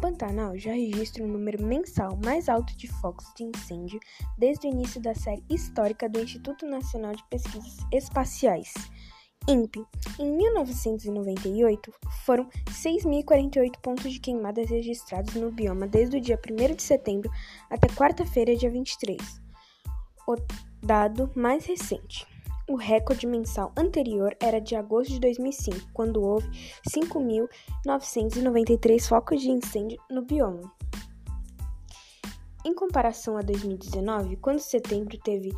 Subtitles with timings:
[0.00, 4.00] Pantanal já registra o número mensal mais alto de focos de incêndio
[4.38, 8.72] desde o início da série histórica do Instituto Nacional de Pesquisas Espaciais,
[9.46, 9.84] INPE.
[10.18, 11.92] Em 1998,
[12.24, 17.30] foram 6.048 pontos de queimadas registrados no bioma desde o dia 1 de setembro
[17.68, 19.20] até quarta-feira, dia 23,
[20.26, 20.36] o
[20.82, 22.26] dado mais recente.
[22.70, 26.48] O recorde mensal anterior era de agosto de 2005, quando houve
[26.88, 30.72] 5.993 focos de incêndio no bioma.
[32.64, 35.52] Em comparação a 2019, quando setembro teve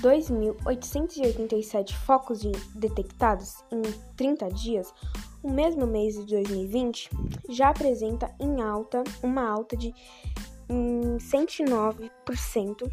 [0.00, 2.40] 2.887 focos
[2.74, 3.82] detectados em
[4.16, 4.90] 30 dias,
[5.42, 7.10] o mesmo mês de 2020
[7.50, 9.92] já apresenta em alta uma alta de
[10.70, 12.90] 109%.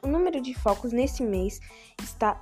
[0.00, 1.60] O número de focos nesse mês
[2.00, 2.40] está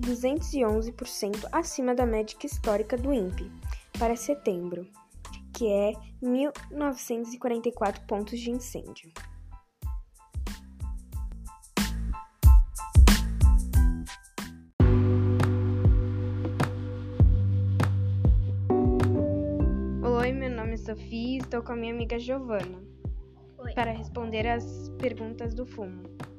[0.00, 3.52] 211% acima da média histórica do INPE
[3.98, 4.86] para setembro,
[5.54, 9.12] que é 1.944 pontos de incêndio.
[20.02, 22.82] Oi, meu nome é Sofia e estou com a minha amiga Giovana
[23.58, 23.74] Oi.
[23.74, 26.31] para responder as perguntas do fumo.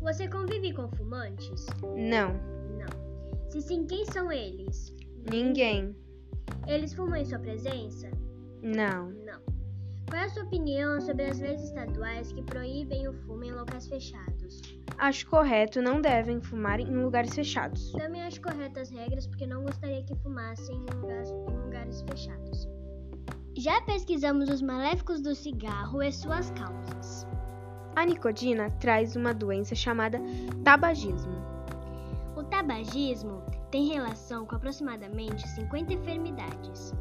[0.00, 1.66] Você convive com fumantes?
[1.82, 2.32] Não,
[2.78, 3.50] Não.
[3.50, 4.94] Se sim, quem são eles?
[5.30, 5.94] ninguém.
[6.66, 8.10] Eles fumam em sua presença?
[8.62, 9.10] Não.
[9.10, 9.40] Não.
[10.08, 13.86] Qual é a sua opinião sobre as leis estaduais que proíbem o fumo em locais
[13.86, 14.60] fechados?
[14.98, 17.92] Acho correto, não devem fumar em lugares fechados.
[17.92, 22.68] Também acho corretas as regras porque não gostaria que fumassem em lugares, em lugares fechados.
[23.56, 27.26] Já pesquisamos os maléficos do cigarro e suas causas.
[27.96, 30.20] A nicotina traz uma doença chamada
[30.64, 31.40] tabagismo.
[32.36, 36.94] O tabagismo tem relação com aproximadamente 50 enfermidades.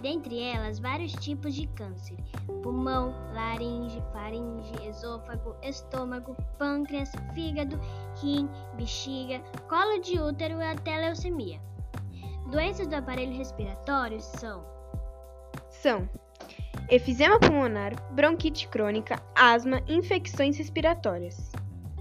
[0.00, 2.16] Dentre elas, vários tipos de câncer:
[2.62, 7.78] pulmão, laringe, faringe, esôfago, estômago, pâncreas, fígado,
[8.20, 11.60] rim, bexiga, colo de útero e até leucemia.
[12.50, 14.64] Doenças do aparelho respiratório são
[15.70, 16.08] São
[16.88, 21.52] efizema pulmonar, bronquite crônica, asma, infecções respiratórias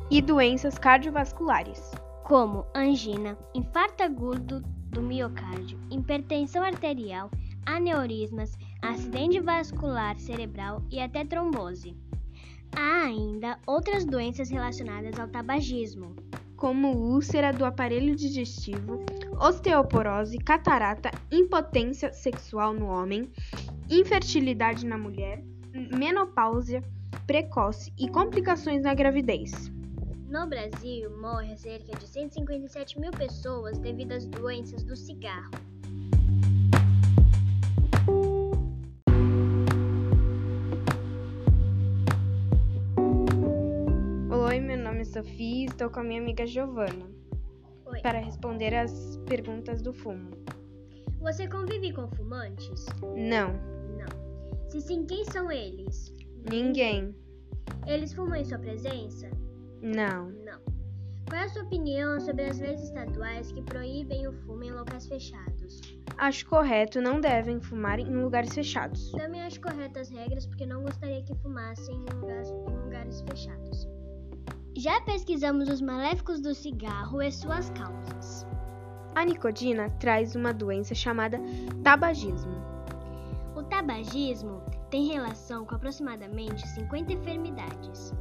[0.09, 1.91] e doenças cardiovasculares.
[2.23, 4.59] como angina, infarto agudo
[4.89, 7.29] do miocárdio, hipertensão arterial,
[7.67, 11.95] aneurismas, acidente vascular cerebral e até trombose.
[12.75, 16.15] Há ainda outras doenças relacionadas ao tabagismo,
[16.55, 19.05] como úlcera do aparelho digestivo,
[19.39, 23.29] osteoporose, catarata, impotência sexual no homem,
[23.89, 26.83] infertilidade na mulher, menopausia
[27.27, 29.71] precoce e complicações na gravidez.
[30.29, 35.51] No Brasil, morre cerca de 157 mil pessoas devido às doenças do cigarro.
[44.29, 47.09] Oi, meu nome é Sofia e estou com a minha amiga Giovana
[47.85, 48.01] Oi.
[48.01, 50.31] para responder as perguntas do fumo.
[51.21, 52.85] Você convive com fumantes?
[53.15, 53.74] Não.
[54.75, 56.13] Se sim, quem são eles?
[56.51, 57.15] ninguém.
[57.87, 59.29] Eles fumam em sua presença?
[59.81, 60.27] Não.
[60.31, 60.59] Não.
[61.29, 65.07] Qual é a sua opinião sobre as leis estaduais que proíbem o fumo em locais
[65.07, 65.79] fechados?
[66.17, 69.13] Acho correto, não devem fumar em lugares fechados.
[69.13, 73.87] Também acho corretas as regras porque não gostaria que fumassem em lugares, em lugares fechados.
[74.75, 78.45] Já pesquisamos os maléficos do cigarro e suas causas.
[79.15, 81.39] A nicotina traz uma doença chamada
[81.81, 82.74] tabagismo.
[83.69, 88.13] Tabagismo tem relação com aproximadamente 50 enfermidades.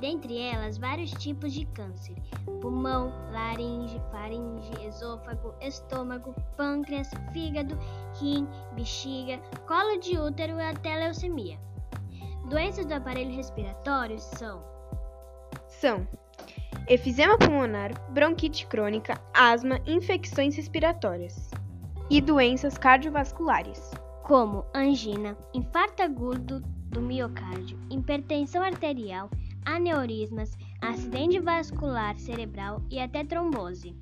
[0.00, 2.16] Dentre elas, vários tipos de câncer:
[2.60, 7.78] pulmão, laringe, faringe, esôfago, estômago, pâncreas, fígado,
[8.18, 11.58] rim, bexiga, colo de útero e até leucemia.
[12.48, 14.62] Doenças do aparelho respiratório são
[15.68, 16.08] São
[16.88, 21.50] efizema pulmonar, bronquite crônica, asma, infecções respiratórias
[22.08, 23.90] e doenças cardiovasculares.
[24.30, 29.28] Como angina, infarto agudo do miocárdio, hipertensão arterial,
[29.64, 33.92] aneurismas, acidente vascular cerebral e até trombose.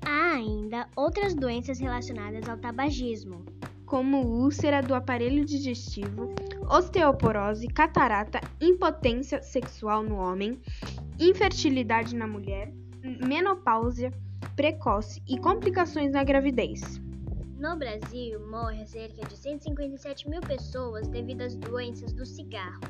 [0.00, 3.44] Há ainda outras doenças relacionadas ao tabagismo,
[3.84, 6.34] como úlcera do aparelho digestivo,
[6.66, 10.58] osteoporose, catarata, impotência sexual no homem,
[11.18, 12.72] infertilidade na mulher,
[13.02, 14.10] menopausia
[14.56, 16.98] precoce e complicações na gravidez.
[17.60, 22.80] No Brasil, morre cerca de 157 mil pessoas devido às doenças do cigarro.